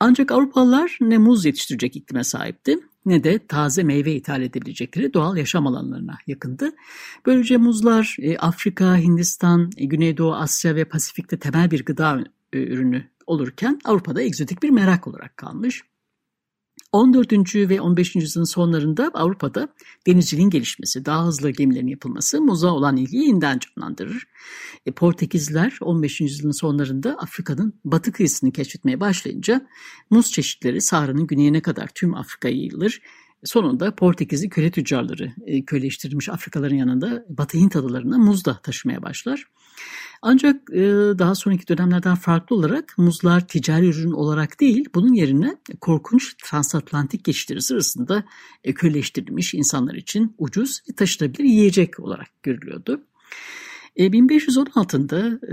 Ancak 0.00 0.32
Avrupalılar 0.32 0.98
ne 1.00 1.18
muz 1.18 1.44
yetiştirecek 1.44 1.96
iklime 1.96 2.24
sahipti 2.24 2.78
ne 3.06 3.24
de 3.24 3.46
taze 3.46 3.82
meyve 3.82 4.12
ithal 4.12 4.42
edebilecekleri 4.42 5.14
doğal 5.14 5.36
yaşam 5.36 5.66
alanlarına 5.66 6.18
yakındı. 6.26 6.70
Böylece 7.26 7.56
muzlar 7.56 8.16
e, 8.20 8.38
Afrika, 8.38 8.96
Hindistan, 8.96 9.70
e, 9.76 9.84
Güneydoğu 9.84 10.34
Asya 10.34 10.74
ve 10.74 10.84
Pasifik'te 10.84 11.38
temel 11.38 11.70
bir 11.70 11.84
gıda 11.84 12.24
e, 12.52 12.58
ürünü 12.58 13.04
olurken 13.26 13.78
Avrupa'da 13.84 14.22
egzotik 14.22 14.62
bir 14.62 14.70
merak 14.70 15.06
olarak 15.06 15.36
kalmış. 15.36 15.82
14. 16.92 17.54
ve 17.54 17.80
15. 17.80 18.16
yüzyılın 18.16 18.44
sonlarında 18.44 19.10
Avrupa'da 19.14 19.68
denizciliğin 20.06 20.50
gelişmesi, 20.50 21.04
daha 21.04 21.26
hızlı 21.26 21.50
gemilerin 21.50 21.86
yapılması 21.86 22.40
muza 22.40 22.68
olan 22.68 22.96
ilgiyi 22.96 23.26
yeniden 23.26 23.58
canlandırır. 23.58 24.26
E, 24.86 24.92
Portekizliler 24.92 25.78
15. 25.80 26.20
yüzyılın 26.20 26.52
sonlarında 26.52 27.16
Afrika'nın 27.18 27.80
batı 27.84 28.12
kıyısını 28.12 28.52
keşfetmeye 28.52 29.00
başlayınca 29.00 29.66
muz 30.10 30.32
çeşitleri 30.32 30.80
Sahra'nın 30.80 31.26
güneyine 31.26 31.62
kadar 31.62 31.88
tüm 31.94 32.14
Afrika'ya 32.14 32.54
yayılır. 32.54 33.00
Sonunda 33.44 33.94
Portekizli 33.94 34.48
köle 34.48 34.70
tüccarları 34.70 35.32
e, 35.46 35.64
köleleştirilmiş 35.64 36.28
Afrikaların 36.28 36.76
yanında 36.76 37.24
Batı 37.28 37.58
Hint 37.58 37.76
adalarına 37.76 38.18
muz 38.18 38.44
da 38.44 38.60
taşımaya 38.62 39.02
başlar. 39.02 39.44
Ancak 40.22 40.70
e, 40.72 40.82
daha 41.18 41.34
sonraki 41.34 41.68
dönemlerden 41.68 42.14
farklı 42.14 42.56
olarak 42.56 42.94
muzlar 42.98 43.48
ticari 43.48 43.86
ürün 43.86 44.12
olarak 44.12 44.60
değil, 44.60 44.88
bunun 44.94 45.12
yerine 45.12 45.56
korkunç 45.80 46.34
transatlantik 46.44 47.24
geçişleri 47.24 47.62
sırasında 47.62 48.24
e, 48.64 48.74
köleleştirilmiş 48.74 49.54
insanlar 49.54 49.94
için 49.94 50.34
ucuz 50.38 50.80
ve 50.90 50.94
taşınabilir 50.94 51.44
yiyecek 51.44 52.00
olarak 52.00 52.42
görülüyordu. 52.42 53.00
E, 53.96 54.06
1516'da, 54.06 55.46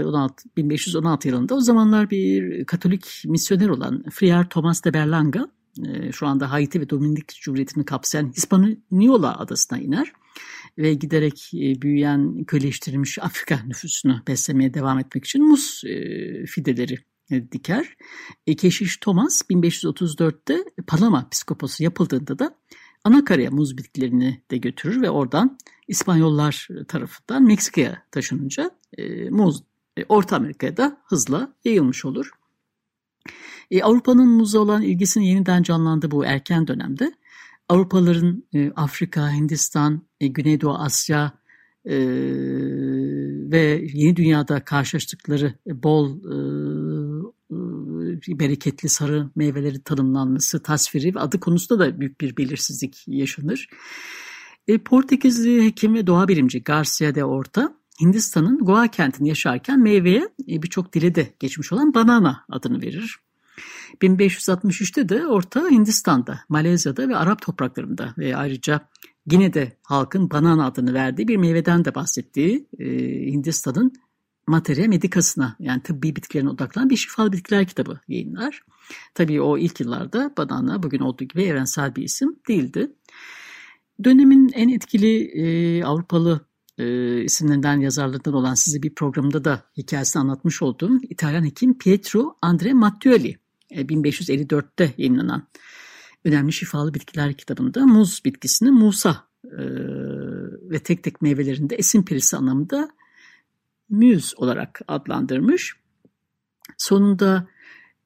e, 0.00 0.04
16, 0.04 0.48
1516 0.56 1.28
yılında 1.28 1.54
o 1.54 1.60
zamanlar 1.60 2.10
bir 2.10 2.64
Katolik 2.64 3.22
misyoner 3.26 3.68
olan 3.68 4.04
Friar 4.10 4.48
Thomas 4.50 4.84
de 4.84 4.94
Berlanga, 4.94 5.48
e, 5.86 6.12
şu 6.12 6.26
anda 6.26 6.50
Haiti 6.50 6.80
ve 6.80 6.90
Dominik 6.90 7.28
Cumhuriyeti'ni 7.28 7.84
kapsayan 7.84 8.32
Hispaniola 8.32 9.38
adasına 9.38 9.78
iner 9.78 10.12
ve 10.78 10.94
giderek 10.94 11.50
e, 11.54 11.82
büyüyen 11.82 12.44
köleleştirilmiş 12.44 13.18
Afrika 13.18 13.60
nüfusunu 13.66 14.22
beslemeye 14.28 14.74
devam 14.74 14.98
etmek 14.98 15.24
için 15.24 15.44
muz 15.44 15.82
e, 15.84 16.46
fideleri 16.46 16.98
e, 17.30 17.52
diker. 17.52 17.96
Keşiş 18.58 18.96
Thomas 18.96 19.42
1534'te 19.50 20.64
Panama 20.86 21.28
psikoposu 21.30 21.82
yapıldığında 21.82 22.38
da 22.38 22.56
Anakara'ya 23.04 23.50
muz 23.50 23.78
bitkilerini 23.78 24.42
de 24.50 24.56
götürür 24.56 25.02
ve 25.02 25.10
oradan 25.10 25.58
İspanyollar 25.88 26.68
tarafından 26.88 27.42
Meksika'ya 27.42 28.02
taşınınca 28.10 28.70
muz 29.30 29.62
Orta 30.08 30.36
Amerika'ya 30.36 30.76
da 30.76 31.00
hızla 31.04 31.54
yayılmış 31.64 32.04
olur. 32.04 32.30
Avrupa'nın 33.82 34.28
muza 34.28 34.58
olan 34.58 34.82
ilgisini 34.82 35.28
yeniden 35.28 35.62
canlandı 35.62 36.10
bu 36.10 36.24
erken 36.24 36.66
dönemde. 36.66 37.12
Avrupalıların 37.70 38.44
e, 38.54 38.70
Afrika, 38.76 39.32
Hindistan, 39.32 40.02
e, 40.20 40.26
Güneydoğu 40.26 40.74
Asya 40.74 41.32
e, 41.84 41.96
ve 43.50 43.84
yeni 43.92 44.16
dünyada 44.16 44.64
karşılaştıkları 44.64 45.54
bol 45.66 46.16
e, 46.16 46.36
e, 48.32 48.38
bereketli 48.38 48.88
sarı 48.88 49.30
meyveleri 49.36 49.82
tanımlanması, 49.82 50.62
tasviri 50.62 51.14
ve 51.14 51.20
adı 51.20 51.40
konusunda 51.40 51.86
da 51.86 52.00
büyük 52.00 52.20
bir 52.20 52.36
belirsizlik 52.36 53.04
yaşanır. 53.06 53.68
E, 54.68 54.78
Portekizli 54.78 55.64
hekim 55.64 55.94
ve 55.94 56.06
doğa 56.06 56.28
bilimci 56.28 56.62
Garcia 56.62 57.14
de 57.14 57.24
Orta, 57.24 57.74
Hindistan'ın 58.00 58.58
Goa 58.58 58.88
kentini 58.88 59.28
yaşarken 59.28 59.80
meyveye 59.80 60.28
e, 60.48 60.62
birçok 60.62 60.92
dile 60.92 61.14
de 61.14 61.34
geçmiş 61.40 61.72
olan 61.72 61.94
banana 61.94 62.44
adını 62.48 62.82
verir. 62.82 63.29
1563'te 64.02 65.08
de 65.08 65.26
Orta 65.26 65.70
Hindistan'da, 65.70 66.40
Malezya'da 66.48 67.08
ve 67.08 67.16
Arap 67.16 67.42
topraklarında 67.42 68.14
ve 68.18 68.36
ayrıca 68.36 68.88
Gine'de 69.26 69.76
halkın 69.82 70.30
banana 70.30 70.66
adını 70.66 70.94
verdiği 70.94 71.28
bir 71.28 71.36
meyveden 71.36 71.84
de 71.84 71.94
bahsettiği 71.94 72.68
e, 72.78 72.86
Hindistan'ın 73.32 73.92
materia 74.46 74.88
medikasına 74.88 75.56
yani 75.58 75.82
tıbbi 75.82 76.16
bitkilerine 76.16 76.50
odaklanan 76.50 76.90
bir 76.90 76.96
şifalı 76.96 77.32
bitkiler 77.32 77.66
kitabı 77.66 78.00
yayınlar. 78.08 78.62
Tabii 79.14 79.40
o 79.40 79.58
ilk 79.58 79.80
yıllarda 79.80 80.32
banana 80.36 80.82
bugün 80.82 80.98
olduğu 80.98 81.24
gibi 81.24 81.42
evrensel 81.42 81.96
bir 81.96 82.02
isim 82.02 82.36
değildi. 82.48 82.92
Dönemin 84.04 84.50
en 84.54 84.68
etkili 84.68 85.24
e, 85.24 85.84
Avrupalı 85.84 86.46
e, 86.78 87.24
isimlerinden 87.24 87.80
yazarlarından 87.80 88.34
olan 88.34 88.54
size 88.54 88.82
bir 88.82 88.94
programda 88.94 89.44
da 89.44 89.62
hikayesini 89.76 90.20
anlatmış 90.20 90.62
olduğum 90.62 91.00
İtalyan 91.02 91.44
hekim 91.44 91.78
Pietro 91.78 92.36
Andre 92.42 92.72
Mattioli 92.72 93.38
1554'te 93.70 94.84
e, 94.84 94.94
yayınlanan 94.98 95.46
önemli 96.24 96.52
şifalı 96.52 96.94
bitkiler 96.94 97.34
kitabında 97.34 97.86
muz 97.86 98.22
bitkisini 98.24 98.70
Musa 98.70 99.24
e, 99.44 99.62
ve 100.70 100.78
tek 100.78 101.02
tek 101.02 101.22
meyvelerinde 101.22 101.76
esin 101.76 102.02
perisi 102.02 102.36
anlamında 102.36 102.90
müz 103.88 104.34
olarak 104.36 104.80
adlandırmış. 104.88 105.74
Sonunda 106.78 107.48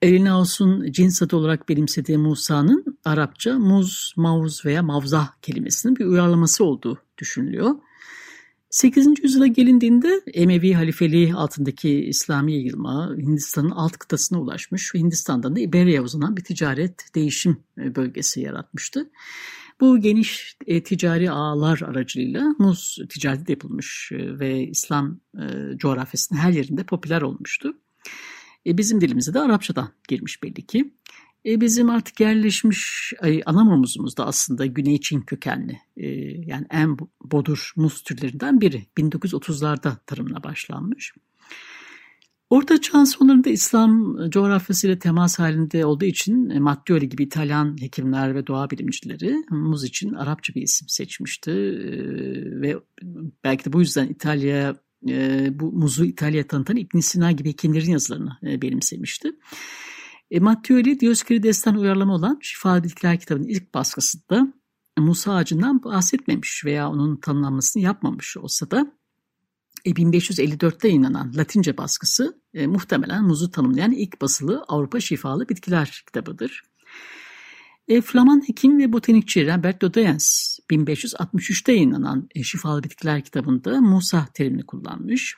Erinaus'un 0.02 0.92
cins 0.92 1.22
adı 1.22 1.36
olarak 1.36 1.68
benimsediği 1.68 2.18
Musa'nın 2.18 2.98
Arapça 3.04 3.58
muz, 3.58 4.14
mavuz 4.16 4.64
veya 4.64 4.82
mavzah 4.82 5.28
kelimesinin 5.42 5.96
bir 5.96 6.04
uyarlaması 6.04 6.64
olduğu 6.64 6.98
düşünülüyor. 7.18 7.74
8. 8.74 9.06
yüzyıla 9.22 9.46
gelindiğinde 9.46 10.20
Emevi 10.34 10.72
halifeliği 10.72 11.34
altındaki 11.34 11.90
İslami 11.90 12.52
yayılma 12.52 13.14
Hindistan'ın 13.16 13.70
alt 13.70 13.92
kıtasına 13.92 14.40
ulaşmış 14.40 14.94
ve 14.94 14.98
Hindistan'dan 14.98 15.56
da 15.56 15.60
İberya'ya 15.60 16.02
uzanan 16.02 16.36
bir 16.36 16.44
ticaret 16.44 17.14
değişim 17.14 17.56
e, 17.78 17.94
bölgesi 17.94 18.40
yaratmıştı. 18.40 19.10
Bu 19.80 20.00
geniş 20.00 20.56
e, 20.66 20.82
ticari 20.82 21.30
ağlar 21.30 21.80
aracılığıyla 21.80 22.54
muz 22.58 22.98
ticareti 23.08 23.52
yapılmış 23.52 24.12
e, 24.12 24.38
ve 24.38 24.62
İslam 24.62 25.20
e, 25.38 25.76
coğrafyasının 25.76 26.38
her 26.38 26.52
yerinde 26.52 26.84
popüler 26.84 27.22
olmuştu. 27.22 27.74
E, 28.66 28.78
bizim 28.78 29.00
dilimize 29.00 29.34
de 29.34 29.40
Arapçadan 29.40 29.88
girmiş 30.08 30.42
belli 30.42 30.66
ki. 30.66 30.94
E, 31.46 31.60
bizim 31.60 31.90
artık 31.90 32.20
yerleşmiş 32.20 33.12
ay, 33.20 33.42
anamamızımız 33.46 34.16
da 34.16 34.26
aslında 34.26 34.66
Güney 34.66 35.00
Çin 35.00 35.20
kökenli. 35.20 35.78
E, 35.96 36.06
yani 36.46 36.66
en 36.70 36.96
bodur 37.24 37.72
muz 37.76 38.02
türlerinden 38.02 38.60
biri. 38.60 38.86
1930'larda 38.98 39.96
tarımına 40.06 40.44
başlanmış. 40.44 41.12
Orta 42.50 42.80
Çağ 42.80 43.06
sonlarında 43.06 43.50
İslam 43.50 44.16
coğrafyasıyla 44.30 44.98
temas 44.98 45.38
halinde 45.38 45.86
olduğu 45.86 46.04
için 46.04 46.50
e, 46.50 46.60
Mattioli 46.60 47.08
gibi 47.08 47.22
İtalyan 47.22 47.76
hekimler 47.80 48.34
ve 48.34 48.46
doğa 48.46 48.70
bilimcileri 48.70 49.44
muz 49.50 49.84
için 49.84 50.12
Arapça 50.12 50.54
bir 50.54 50.62
isim 50.62 50.88
seçmişti. 50.88 51.50
E, 51.50 51.90
ve 52.60 52.76
belki 53.44 53.64
de 53.64 53.72
bu 53.72 53.80
yüzden 53.80 54.08
İtalya 54.08 54.76
e, 55.08 55.48
bu 55.60 55.72
muzu 55.72 56.04
İtalya'ya 56.04 56.46
tanıtan 56.46 56.76
ibn 56.76 56.98
Sina 56.98 57.32
gibi 57.32 57.48
hekimlerin 57.48 57.90
yazılarını 57.90 58.62
benimsemişti. 58.62 59.32
E, 60.30 60.40
Mattioli 60.40 61.00
Dioskides'ten 61.00 61.74
uyarlama 61.74 62.14
olan 62.14 62.38
Şifa 62.42 62.84
Bitkiler 62.84 63.20
kitabının 63.20 63.48
ilk 63.48 63.74
baskısında 63.74 64.52
Musa 64.98 65.34
ağacından 65.34 65.82
bahsetmemiş 65.84 66.64
veya 66.64 66.90
onun 66.90 67.16
tanımlanmasını 67.16 67.82
yapmamış 67.82 68.36
olsa 68.36 68.70
da 68.70 68.92
1554'te 69.86 70.88
yayınlanan 70.88 71.32
Latince 71.36 71.76
baskısı 71.76 72.40
e, 72.54 72.66
muhtemelen 72.66 73.24
muzu 73.24 73.50
tanımlayan 73.50 73.92
ilk 73.92 74.20
basılı 74.20 74.64
Avrupa 74.68 75.00
Şifalı 75.00 75.48
Bitkiler 75.48 76.02
kitabıdır. 76.06 76.62
E, 77.88 78.00
Flaman 78.00 78.48
hekim 78.48 78.78
ve 78.78 78.92
botanikçi 78.92 79.46
Robert 79.46 79.82
Dodens 79.82 80.58
1563'te 80.70 81.72
yayınlanan 81.72 82.28
e, 82.34 82.42
Şifalı 82.42 82.82
Bitkiler 82.82 83.24
kitabında 83.24 83.80
Musa 83.80 84.26
terimini 84.34 84.66
kullanmış. 84.66 85.36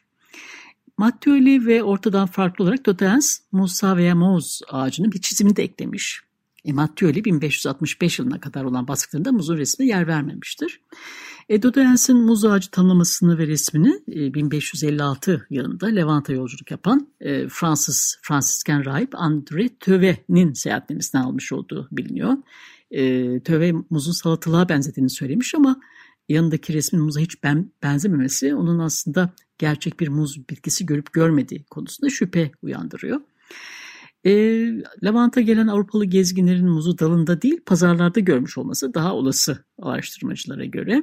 Mattioli 0.98 1.66
ve 1.66 1.82
ortadan 1.82 2.26
farklı 2.26 2.64
olarak 2.64 2.86
Dodens, 2.86 3.38
Musa 3.52 3.96
veya 3.96 4.14
Moz 4.14 4.60
ağacının 4.68 5.12
bir 5.12 5.20
çizimini 5.20 5.56
de 5.56 5.62
eklemiş. 5.62 6.20
E, 6.64 6.72
Mattioli 6.72 7.24
1565 7.24 8.18
yılına 8.18 8.40
kadar 8.40 8.64
olan 8.64 8.88
baskılarında 8.88 9.32
muzun 9.32 9.56
resmine 9.56 9.88
yer 9.88 10.06
vermemiştir. 10.06 10.80
Edo 11.48 11.74
Dens'in 11.74 12.16
muz 12.16 12.44
ağacı 12.44 12.70
tanımlamasını 12.70 13.38
ve 13.38 13.46
resmini 13.46 14.00
1556 14.06 15.32
e, 15.32 15.54
yılında 15.54 15.86
Levant'a 15.86 16.32
yolculuk 16.32 16.70
yapan 16.70 17.08
e, 17.20 17.48
Fransız 17.48 18.18
Fransisken 18.22 18.84
rahip 18.84 19.12
André 19.12 19.70
Töve'nin 19.80 20.52
seyahatnamesinden 20.52 21.24
almış 21.24 21.52
olduğu 21.52 21.88
biliniyor. 21.92 22.36
E, 22.90 23.40
Töve 23.40 23.72
muzun 23.90 24.12
salatalığa 24.12 24.68
benzediğini 24.68 25.10
söylemiş 25.10 25.54
ama 25.54 25.80
yanındaki 26.28 26.74
resmin 26.74 27.02
muza 27.02 27.20
hiç 27.20 27.42
ben, 27.42 27.70
benzememesi 27.82 28.54
onun 28.54 28.78
aslında 28.78 29.30
gerçek 29.58 30.00
bir 30.00 30.08
muz 30.08 30.48
bitkisi 30.50 30.86
görüp 30.86 31.12
görmediği 31.12 31.64
konusunda 31.64 32.10
şüphe 32.10 32.50
uyandırıyor. 32.62 33.20
E, 34.24 34.32
Levant'a 35.04 35.40
gelen 35.40 35.66
Avrupalı 35.66 36.04
gezginlerin 36.04 36.68
muzu 36.68 36.98
dalında 36.98 37.42
değil 37.42 37.60
pazarlarda 37.66 38.20
görmüş 38.20 38.58
olması 38.58 38.94
daha 38.94 39.14
olası 39.14 39.64
araştırmacılara 39.78 40.64
göre. 40.64 41.02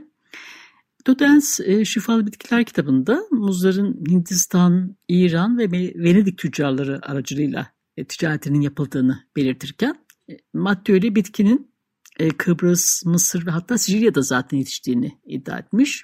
Dodens 1.07 1.59
e, 1.59 1.85
Şifalı 1.85 2.27
Bitkiler 2.27 2.65
kitabında 2.65 3.19
muzların 3.31 4.03
Hindistan, 4.09 4.95
İran 5.07 5.57
ve 5.57 5.71
Venedik 5.95 6.37
tüccarları 6.37 6.99
aracılığıyla 7.09 7.67
e, 7.97 8.05
ticaretinin 8.05 8.61
yapıldığını 8.61 9.19
belirtirken 9.35 9.95
e, 10.29 10.37
Mattioli 10.53 11.15
bitkinin 11.15 11.72
e, 12.19 12.29
Kıbrıs, 12.29 13.05
Mısır 13.05 13.45
ve 13.45 13.51
hatta 13.51 13.77
Sicilya'da 13.77 14.21
zaten 14.21 14.57
yetiştiğini 14.57 15.17
iddia 15.25 15.57
etmiş. 15.57 16.03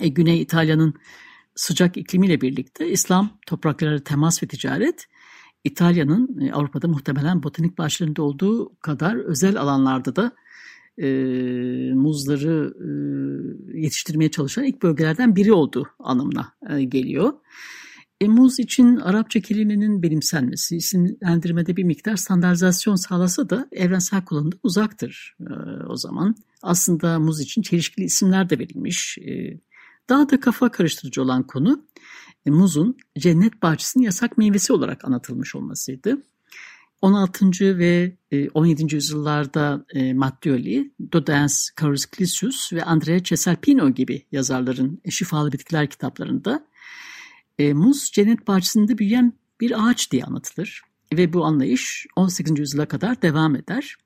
E, 0.00 0.08
Güney 0.08 0.42
İtalya'nın 0.42 0.94
sıcak 1.54 1.96
iklimiyle 1.96 2.40
birlikte 2.40 2.90
İslam 2.90 3.38
toprakları 3.46 4.04
temas 4.04 4.42
ve 4.42 4.46
ticaret 4.46 5.06
İtalya'nın 5.64 6.40
e, 6.40 6.52
Avrupa'da 6.52 6.88
muhtemelen 6.88 7.42
botanik 7.42 7.78
bahçelerinde 7.78 8.22
olduğu 8.22 8.76
kadar 8.76 9.16
özel 9.16 9.60
alanlarda 9.60 10.16
da 10.16 10.32
e, 10.98 11.06
muzları 11.94 12.74
e, 12.80 12.88
yetiştirmeye 13.78 14.30
çalışan 14.30 14.64
ilk 14.64 14.82
bölgelerden 14.82 15.36
biri 15.36 15.52
olduğu 15.52 15.86
anlamına 15.98 16.52
e, 16.70 16.84
geliyor. 16.84 17.32
E, 18.20 18.28
muz 18.28 18.58
için 18.58 18.96
Arapça 18.96 19.40
kelimenin 19.40 20.02
benimsenmesi, 20.02 20.76
isimlendirmede 20.76 21.76
bir 21.76 21.84
miktar 21.84 22.16
standartizasyon 22.16 22.94
sağlasa 22.94 23.50
da 23.50 23.68
evrensel 23.72 24.24
kullanımda 24.24 24.56
uzaktır 24.62 25.36
e, 25.40 25.52
o 25.88 25.96
zaman. 25.96 26.34
Aslında 26.62 27.18
muz 27.18 27.40
için 27.40 27.62
çelişkili 27.62 28.04
isimler 28.04 28.50
de 28.50 28.58
verilmiş. 28.58 29.18
E, 29.18 29.60
daha 30.08 30.30
da 30.30 30.40
kafa 30.40 30.70
karıştırıcı 30.70 31.22
olan 31.22 31.42
konu 31.46 31.86
e, 32.46 32.50
muzun 32.50 32.96
cennet 33.18 33.62
bahçesinin 33.62 34.04
yasak 34.04 34.38
meyvesi 34.38 34.72
olarak 34.72 35.04
anlatılmış 35.04 35.54
olmasıydı. 35.54 36.22
16. 37.02 37.78
ve 37.78 38.16
17. 38.54 38.82
E, 38.82 38.86
yüzyıllarda 38.96 39.84
e, 39.94 40.14
Mattioli, 40.14 40.94
Dodens 41.12 41.68
Carus 41.80 42.06
Clisius 42.16 42.72
ve 42.72 42.84
Andrea 42.84 43.22
Cesalpino 43.22 43.90
gibi 43.90 44.26
yazarların 44.32 45.00
şifalı 45.10 45.52
bitkiler 45.52 45.90
kitaplarında 45.90 46.69
muz 47.72 48.10
cennet 48.12 48.48
bahçesinde 48.48 48.98
büyüyen 48.98 49.32
bir 49.60 49.88
ağaç 49.88 50.12
diye 50.12 50.24
anlatılır. 50.24 50.82
Ve 51.12 51.32
bu 51.32 51.44
anlayış 51.44 52.06
18. 52.16 52.58
yüzyıla 52.58 52.86
kadar 52.86 53.22
devam 53.22 53.56
eder. 53.56 53.96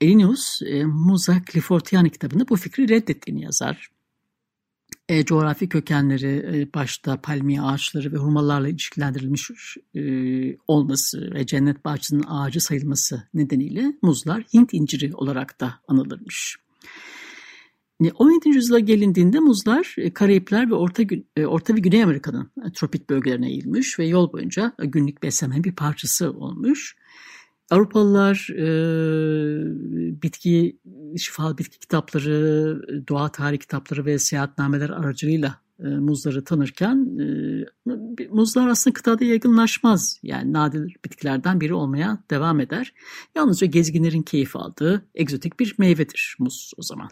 Elinius, 0.00 0.60
Musa 0.84 1.42
Cliffortiani 1.52 2.10
kitabında 2.10 2.48
bu 2.48 2.56
fikri 2.56 2.88
reddettiğini 2.88 3.42
yazar 3.42 3.90
e, 5.08 5.24
coğrafi 5.24 5.68
kökenleri 5.68 6.58
e, 6.60 6.74
başta 6.74 7.20
palmiye 7.20 7.62
ağaçları 7.62 8.12
ve 8.12 8.16
hurmalarla 8.16 8.68
ilişkilendirilmiş 8.68 9.50
e, 9.94 10.00
olması 10.68 11.34
ve 11.34 11.46
cennet 11.46 11.84
bahçesinin 11.84 12.24
ağacı 12.28 12.60
sayılması 12.60 13.22
nedeniyle 13.34 13.92
muzlar 14.02 14.42
Hint 14.54 14.74
inciri 14.74 15.14
olarak 15.14 15.60
da 15.60 15.74
anılırmış. 15.88 16.56
17. 18.00 18.48
yüzyıla 18.48 18.78
gelindiğinde 18.78 19.40
muzlar 19.40 19.94
e, 19.98 20.12
Karayipler 20.12 20.70
ve 20.70 20.74
Orta, 20.74 21.02
e, 21.36 21.46
Orta 21.46 21.74
ve 21.74 21.80
Güney 21.80 22.02
Amerika'nın 22.02 22.50
tropik 22.74 23.10
bölgelerine 23.10 23.48
eğilmiş 23.48 23.98
ve 23.98 24.06
yol 24.06 24.32
boyunca 24.32 24.72
günlük 24.78 25.22
beslenmenin 25.22 25.64
bir 25.64 25.74
parçası 25.74 26.30
olmuş. 26.30 26.96
Avrupalılar 27.70 28.48
e, 28.52 28.66
bitki, 30.22 30.78
şifalı 31.18 31.58
bitki 31.58 31.78
kitapları, 31.78 33.06
doğa 33.08 33.28
tarih 33.28 33.58
kitapları 33.58 34.04
ve 34.04 34.18
seyahatnameler 34.18 34.90
aracılığıyla 34.90 35.60
e, 35.80 35.84
muzları 35.84 36.44
tanırken 36.44 37.18
e, 37.20 38.26
muzlar 38.30 38.68
aslında 38.68 38.94
kıtada 38.94 39.24
yaygınlaşmaz. 39.24 40.20
Yani 40.22 40.52
nadir 40.52 40.96
bitkilerden 41.04 41.60
biri 41.60 41.74
olmaya 41.74 42.18
devam 42.30 42.60
eder. 42.60 42.94
Yalnızca 43.34 43.66
gezginlerin 43.66 44.22
keyif 44.22 44.56
aldığı 44.56 45.06
egzotik 45.14 45.60
bir 45.60 45.74
meyvedir 45.78 46.36
muz 46.38 46.72
o 46.76 46.82
zaman. 46.82 47.08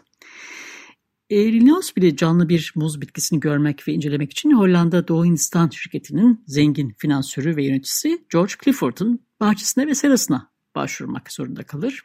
E, 1.29 1.53
Linnaeus 1.53 1.95
bile 1.95 2.15
canlı 2.15 2.49
bir 2.49 2.73
muz 2.75 3.01
bitkisini 3.01 3.39
görmek 3.39 3.87
ve 3.87 3.93
incelemek 3.93 4.31
için 4.31 4.51
Hollanda 4.51 5.07
Doğu 5.07 5.25
Hindistan 5.25 5.69
şirketinin 5.69 6.43
zengin 6.47 6.95
finansörü 6.97 7.55
ve 7.55 7.65
yöneticisi 7.65 8.25
George 8.33 8.53
Clifford'un 8.63 9.19
bahçesine 9.39 9.87
ve 9.87 9.95
serasına 9.95 10.51
başvurmak 10.75 11.31
zorunda 11.31 11.63
kalır. 11.63 12.01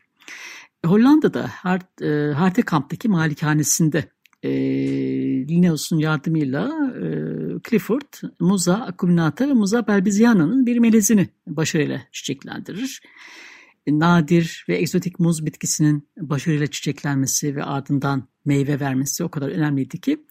Hollanda'da 0.87 1.48
Hart, 1.48 2.02
e, 2.02 3.09
malikanesinde 3.09 4.04
e, 4.42 4.50
Linnaeus'un 5.48 5.98
yardımıyla 5.98 6.92
e, 6.96 7.04
Clifford, 7.68 8.12
Muza 8.40 8.74
acuminata 8.74 9.48
ve 9.48 9.52
Muza 9.52 9.87
belbiziana'nın 9.87 10.66
bir 10.66 10.78
melezini 10.78 11.28
başarıyla 11.46 12.02
çiçeklendirir. 12.12 13.02
E, 13.86 13.98
nadir 13.98 14.64
ve 14.68 14.78
egzotik 14.78 15.20
muz 15.20 15.46
bitkisinin 15.46 16.08
başarıyla 16.20 16.66
çiçeklenmesi 16.66 17.56
ve 17.56 17.64
ardından 17.64 18.28
meyve 18.44 18.80
vermesi 18.80 19.24
o 19.24 19.28
kadar 19.30 19.48
önemliydi 19.48 20.00
ki 20.00 20.24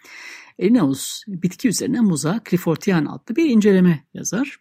Linnaeus 0.62 1.21
bitki 1.27 1.67
üzerine 1.67 2.01
Muza 2.01 2.41
Cliffordian 2.49 3.05
adlı 3.05 3.35
bir 3.35 3.49
inceleme 3.49 4.07
yazar. 4.13 4.57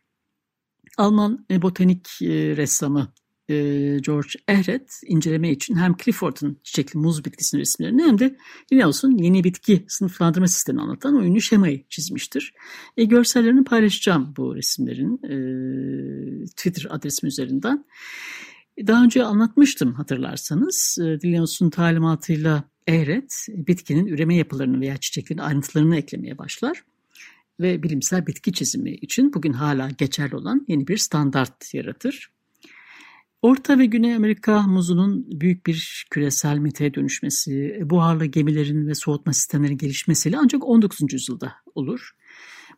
Alman 0.96 1.46
botanik 1.50 2.22
e, 2.22 2.56
ressamı 2.56 3.12
e, 3.48 3.54
George 4.02 4.28
Ehret 4.48 5.00
inceleme 5.06 5.50
için 5.50 5.76
hem 5.76 5.96
Clifford'un 6.04 6.60
çiçekli 6.62 6.98
muz 6.98 7.24
bitkisinin 7.24 7.60
resimlerini 7.60 8.02
hem 8.02 8.18
de 8.18 8.36
Linnaeus'un 8.72 9.18
yeni 9.18 9.44
bitki 9.44 9.84
sınıflandırma 9.88 10.48
sistemini 10.48 10.82
anlatan 10.82 11.16
oyunlu 11.16 11.40
şemayı 11.40 11.84
çizmiştir. 11.88 12.54
E, 12.96 13.04
görsellerini 13.04 13.64
paylaşacağım 13.64 14.34
bu 14.36 14.56
resimlerin 14.56 15.20
e, 15.24 16.46
Twitter 16.46 16.86
adresim 16.90 17.26
üzerinden. 17.26 17.84
Daha 18.86 19.04
önce 19.04 19.24
anlatmıştım 19.24 19.94
hatırlarsanız. 19.94 20.98
E, 21.00 21.04
Linnaeus'un 21.04 21.70
talimatıyla 21.70 22.64
Ehret 22.86 23.46
bitkinin 23.48 24.06
üreme 24.06 24.36
yapılarını 24.36 24.80
veya 24.80 24.96
çiçeklerin 24.96 25.40
ayrıntılarını 25.40 25.96
eklemeye 25.96 26.38
başlar 26.38 26.84
ve 27.60 27.82
bilimsel 27.82 28.26
bitki 28.26 28.52
çizimi 28.52 28.90
için 28.90 29.34
bugün 29.34 29.52
hala 29.52 29.90
geçerli 29.90 30.36
olan 30.36 30.64
yeni 30.68 30.88
bir 30.88 30.96
standart 30.96 31.74
yaratır. 31.74 32.30
Orta 33.42 33.78
ve 33.78 33.86
Güney 33.86 34.14
Amerika 34.14 34.62
muzunun 34.62 35.40
büyük 35.40 35.66
bir 35.66 36.06
küresel 36.10 36.58
meteye 36.58 36.94
dönüşmesi, 36.94 37.80
buharlı 37.84 38.24
gemilerin 38.26 38.86
ve 38.86 38.94
soğutma 38.94 39.32
sistemlerinin 39.32 39.78
gelişmesiyle 39.78 40.38
ancak 40.38 40.64
19. 40.64 41.12
yüzyılda 41.12 41.54
olur. 41.74 42.10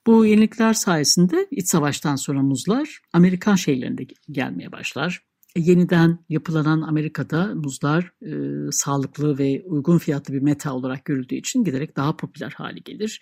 Bu 0.06 0.26
yenilikler 0.26 0.72
sayesinde 0.74 1.46
iç 1.50 1.68
savaştan 1.68 2.16
sonra 2.16 2.42
muzlar 2.42 2.98
Amerikan 3.12 3.54
şehirlerinde 3.54 4.06
gelmeye 4.30 4.72
başlar. 4.72 5.29
Yeniden 5.56 6.18
yapılanan 6.28 6.82
Amerika'da 6.82 7.54
muzlar 7.54 8.12
e, 8.22 8.32
sağlıklı 8.72 9.38
ve 9.38 9.62
uygun 9.66 9.98
fiyatlı 9.98 10.34
bir 10.34 10.42
meta 10.42 10.74
olarak 10.74 11.04
görüldüğü 11.04 11.34
için 11.34 11.64
giderek 11.64 11.96
daha 11.96 12.16
popüler 12.16 12.50
hale 12.50 12.78
gelir. 12.78 13.20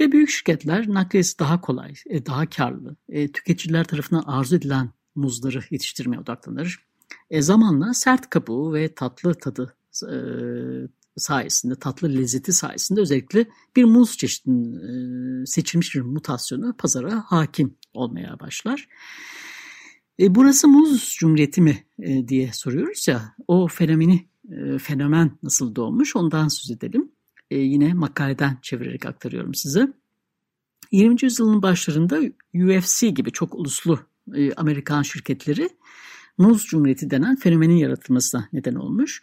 Ve 0.00 0.12
büyük 0.12 0.30
şirketler 0.30 0.88
nakliyesi 0.88 1.38
daha 1.38 1.60
kolay, 1.60 1.94
e, 2.06 2.26
daha 2.26 2.46
karlı, 2.46 2.96
e, 3.08 3.32
tüketiciler 3.32 3.84
tarafından 3.84 4.22
arzu 4.26 4.56
edilen 4.56 4.90
muzları 5.14 5.60
yetiştirmeye 5.70 6.20
odaklanır. 6.20 6.78
E, 7.30 7.42
zamanla 7.42 7.94
sert 7.94 8.30
kabuğu 8.30 8.74
ve 8.74 8.94
tatlı 8.94 9.34
tadı 9.34 9.76
e, 10.02 10.16
sayesinde, 11.16 11.74
tatlı 11.74 12.08
lezzeti 12.08 12.52
sayesinde 12.52 13.00
özellikle 13.00 13.46
bir 13.76 13.84
muz 13.84 14.16
çeşidinin 14.16 15.42
e, 15.42 15.46
seçilmiş 15.46 15.94
bir 15.94 16.00
mutasyonu 16.00 16.76
pazara 16.76 17.24
hakim 17.26 17.74
olmaya 17.94 18.40
başlar. 18.40 18.88
E, 20.20 20.34
burası 20.34 20.68
muz 20.68 21.16
cumhuriyeti 21.18 21.60
mi 21.60 21.84
e, 21.98 22.28
diye 22.28 22.50
soruyoruz 22.52 23.08
ya, 23.08 23.34
o 23.48 23.68
fenomeni, 23.68 24.28
e, 24.50 24.78
fenomen 24.78 25.30
nasıl 25.42 25.74
doğmuş 25.74 26.16
ondan 26.16 26.48
söz 26.48 26.70
edelim. 26.70 27.12
E, 27.50 27.58
yine 27.58 27.94
makaleden 27.94 28.58
çevirerek 28.62 29.06
aktarıyorum 29.06 29.54
size. 29.54 29.88
20. 30.92 31.16
yüzyılın 31.22 31.62
başlarında 31.62 32.20
UFC 32.54 33.08
gibi 33.08 33.32
çok 33.32 33.54
uluslu 33.54 34.00
e, 34.34 34.52
Amerikan 34.52 35.02
şirketleri 35.02 35.70
muz 36.38 36.66
cumhuriyeti 36.66 37.10
denen 37.10 37.36
fenomenin 37.36 37.76
yaratılmasına 37.76 38.48
neden 38.52 38.74
olmuş. 38.74 39.22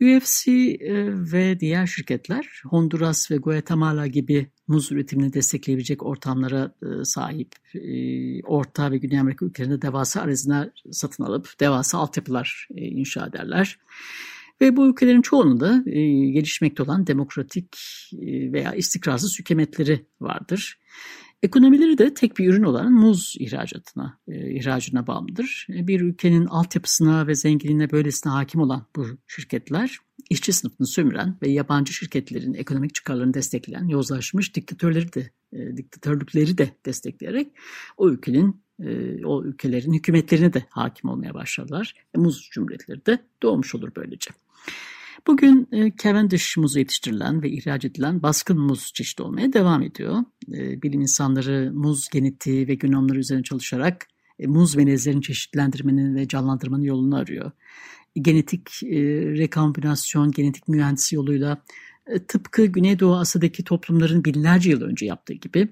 UFC 0.00 0.48
e, 0.48 1.06
ve 1.32 1.60
diğer 1.60 1.86
şirketler 1.86 2.62
Honduras 2.64 3.30
ve 3.30 3.36
Guatemala 3.36 4.06
gibi 4.06 4.50
muz 4.68 4.92
üretimini 4.92 5.32
destekleyebilecek 5.32 6.02
ortamlara 6.02 6.74
e, 6.82 7.04
sahip 7.04 7.52
e, 7.74 8.42
Orta 8.42 8.90
ve 8.90 8.98
Güney 8.98 9.20
Amerika 9.20 9.46
ülkelerinde 9.46 9.82
devasa 9.82 10.20
araziler 10.20 10.70
satın 10.90 11.24
alıp 11.24 11.60
devasa 11.60 11.98
altyapılar 11.98 12.68
inşa 12.74 13.26
ederler. 13.26 13.78
Ve 14.60 14.76
bu 14.76 14.88
ülkelerin 14.88 15.22
çoğunun 15.22 15.84
gelişmekte 16.32 16.82
olan 16.82 17.06
demokratik 17.06 17.76
veya 18.22 18.72
istikrarsız 18.72 19.38
hükümetleri 19.38 20.06
vardır. 20.20 20.78
Ekonomileri 21.46 21.98
de 21.98 22.14
tek 22.14 22.38
bir 22.38 22.48
ürün 22.48 22.62
olan 22.62 22.92
muz 22.92 23.34
ihracatına, 23.38 24.18
e, 24.28 24.50
ihracına 24.50 25.06
bağımlıdır. 25.06 25.66
E, 25.70 25.86
bir 25.86 26.00
ülkenin 26.00 26.46
altyapısına 26.46 27.26
ve 27.26 27.34
zenginliğine 27.34 27.90
böylesine 27.90 28.32
hakim 28.32 28.60
olan 28.60 28.86
bu 28.96 29.06
şirketler, 29.26 29.98
işçi 30.30 30.52
sınıfını 30.52 30.86
sömüren 30.86 31.36
ve 31.42 31.50
yabancı 31.50 31.92
şirketlerin 31.92 32.54
ekonomik 32.54 32.94
çıkarlarını 32.94 33.34
destekleyen 33.34 33.88
yozlaşmış 33.88 34.54
diktatörleri 34.54 35.12
de, 35.12 35.30
e, 35.52 35.76
diktatörlükleri 35.76 36.58
de 36.58 36.70
destekleyerek 36.86 37.52
o 37.96 38.10
ülkenin 38.10 38.62
e, 38.80 39.24
o 39.26 39.44
ülkelerin 39.44 39.92
hükümetlerine 39.92 40.52
de 40.52 40.66
hakim 40.70 41.10
olmaya 41.10 41.34
başladılar. 41.34 41.94
E, 42.16 42.18
muz 42.18 42.48
cumhuriyetleri 42.52 43.06
de 43.06 43.18
doğmuş 43.42 43.74
olur 43.74 43.90
böylece. 43.96 44.30
Bugün 45.26 45.68
e, 45.72 45.92
Cavendish 46.02 46.56
muzu 46.56 46.78
yetiştirilen 46.78 47.42
ve 47.42 47.50
ihraç 47.50 47.84
edilen 47.84 48.22
baskın 48.22 48.58
muz 48.58 48.92
çeşidi 48.94 49.22
olmaya 49.22 49.52
devam 49.52 49.82
ediyor. 49.82 50.24
E, 50.52 50.82
bilim 50.82 51.00
insanları 51.00 51.72
muz 51.74 52.08
genetiği 52.12 52.68
ve 52.68 52.74
genomları 52.74 53.18
üzerine 53.18 53.42
çalışarak 53.42 54.06
e, 54.38 54.46
muz 54.46 54.76
melezlerin 54.76 55.20
çeşitlendirmenin 55.20 56.14
ve 56.14 56.28
canlandırmanın 56.28 56.82
yolunu 56.82 57.16
arıyor. 57.16 57.50
Genetik 58.14 58.82
rekombinasyon, 58.82 60.30
genetik 60.30 60.68
mühendisi 60.68 61.14
yoluyla 61.14 61.62
tıpkı 62.28 62.66
Güneydoğu 62.66 63.16
Asya'daki 63.16 63.64
toplumların 63.64 64.24
binlerce 64.24 64.70
yıl 64.70 64.82
önce 64.82 65.06
yaptığı 65.06 65.32
gibi 65.32 65.68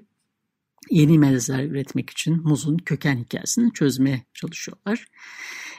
yeni 0.90 1.18
melezler 1.18 1.64
üretmek 1.64 2.10
için 2.10 2.42
muzun 2.42 2.76
köken 2.76 3.16
hikayesini 3.16 3.72
çözmeye 3.72 4.22
çalışıyorlar. 4.34 5.06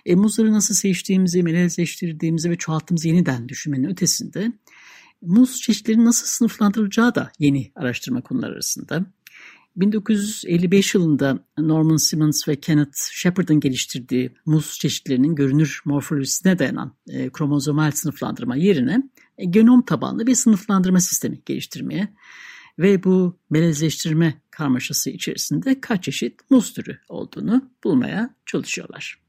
E, 0.06 0.16
muzları 0.16 0.54
nasıl 0.54 0.76
seçtiğimizi, 0.76 1.44
melezleştirdiğimizi 1.44 2.50
ve 2.50 2.56
çoğalttığımızı 2.56 3.08
yeniden 3.08 3.50
düşünmenin 3.50 3.90
ötesinde 3.90 4.52
muz 5.22 5.62
çeşitlerinin 5.62 6.06
nasıl 6.06 6.28
sınıflandırılacağı 6.28 7.16
da 7.16 7.32
yeni 7.40 7.72
araştırma 7.76 8.22
konuları 8.22 8.54
arasında. 8.54 9.06
1955 9.76 10.96
yılında 10.96 11.40
Norman 11.58 11.96
Simmons 11.96 12.48
ve 12.48 12.56
Kenneth 12.56 12.98
Shepard'ın 13.12 13.60
geliştirdiği 13.60 14.36
muz 14.46 14.80
çeşitlerinin 14.80 15.36
görünür 15.36 15.82
morfolojisine 15.86 16.60
dayanan 16.60 16.96
e, 17.10 17.30
kromozomal 17.30 17.92
sınıflandırma 17.92 18.56
yerine 18.56 19.04
e, 19.38 19.46
genom 19.46 19.82
tabanlı 19.82 20.28
bir 20.28 20.36
sınıflandırma 20.36 21.00
sistemi 21.00 21.42
geliştirmeye 21.46 22.14
ve 22.80 23.04
bu 23.04 23.40
melezleştirme 23.50 24.42
karmaşası 24.52 25.10
içerisinde 25.10 25.82
kaç 25.82 26.04
çeşit 26.04 26.52
muz 26.52 26.74
türü 26.74 27.00
olduğunu 27.10 27.72
bulmaya 27.84 28.36
çalışıyorlar. 28.46 29.20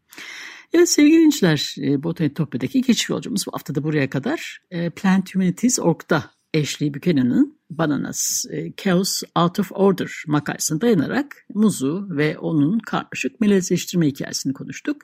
Evet 0.77 0.89
sevgili 0.89 1.15
dinleyiciler, 1.15 1.75
e, 1.79 2.03
Botanitopya'daki 2.03 2.83
keşif 2.83 3.11
yolcumuz 3.11 3.47
bu 3.47 3.53
haftada 3.53 3.83
buraya 3.85 4.11
kadar. 4.11 4.61
E, 4.71 4.91
Plant 4.91 5.35
Humanities.org'da 5.35 6.31
Ashley 6.57 6.95
Buchanan'ın 6.95 7.59
Bananas 7.71 8.45
e, 8.51 8.73
Chaos 8.77 9.23
Out 9.39 9.61
of 9.61 9.73
Order 9.73 10.11
makalesine 10.27 10.81
dayanarak 10.81 11.47
muzu 11.55 12.07
ve 12.11 12.39
onun 12.39 12.79
karmaşık 12.79 13.41
melezleştirme 13.41 14.07
hikayesini 14.07 14.53
konuştuk. 14.53 15.03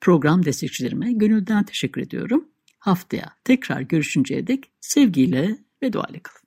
Program 0.00 0.44
destekçilerime 0.44 1.12
gönülden 1.12 1.64
teşekkür 1.64 2.00
ediyorum. 2.00 2.48
Haftaya 2.78 3.32
tekrar 3.44 3.80
görüşünceye 3.80 4.46
dek 4.46 4.70
sevgiyle 4.80 5.58
ve 5.82 5.92
duayla 5.92 6.20
kalın. 6.22 6.46